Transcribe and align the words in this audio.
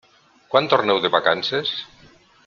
Quan 0.53 0.69
torneu 0.71 1.01
de 1.03 1.11
vacances? 1.17 1.75